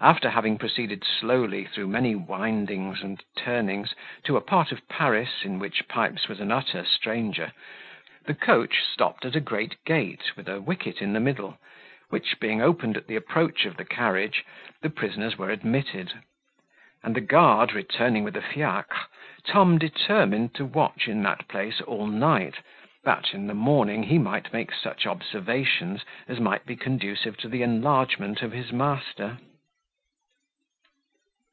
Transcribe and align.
After 0.00 0.30
having 0.30 0.56
proceeded 0.56 1.04
slowly 1.04 1.66
through 1.66 1.86
many 1.88 2.14
windings 2.14 3.02
and 3.02 3.22
turnings 3.36 3.94
to 4.24 4.38
a 4.38 4.40
part 4.40 4.72
of 4.72 4.88
Paris, 4.88 5.44
in 5.44 5.58
which 5.58 5.86
Pipes 5.86 6.28
was 6.28 6.40
an 6.40 6.50
utter 6.50 6.82
stranger, 6.86 7.52
the 8.24 8.32
coach 8.34 8.82
stopped 8.82 9.26
at 9.26 9.36
a 9.36 9.40
great 9.40 9.76
gate, 9.84 10.34
with 10.34 10.48
a 10.48 10.62
wicket 10.62 11.02
in 11.02 11.12
the 11.12 11.20
middle, 11.20 11.58
which, 12.08 12.40
being 12.40 12.62
opened 12.62 12.96
at 12.96 13.06
the 13.06 13.16
approach 13.16 13.66
of 13.66 13.76
the 13.76 13.84
carriage, 13.84 14.46
the 14.80 14.88
prisoners 14.88 15.36
were 15.36 15.50
admitted; 15.50 16.14
and, 17.04 17.14
the 17.14 17.20
guard 17.20 17.74
returning 17.74 18.24
with 18.24 18.32
the 18.32 18.40
fiacre, 18.42 18.96
Tom 19.46 19.76
determined 19.76 20.54
to 20.54 20.64
watch 20.64 21.06
in 21.06 21.22
that 21.22 21.46
place 21.48 21.82
all 21.82 22.06
night, 22.06 22.54
that, 23.04 23.34
in 23.34 23.46
the 23.46 23.54
morning, 23.54 24.04
he 24.04 24.16
might 24.18 24.54
make 24.54 24.72
such 24.72 25.06
observations 25.06 26.02
as 26.28 26.40
might 26.40 26.64
be 26.64 26.76
conducive 26.76 27.36
to 27.36 27.46
the 27.46 27.62
enlargement 27.62 28.40
of 28.40 28.52
his 28.52 28.72
master. 28.72 29.38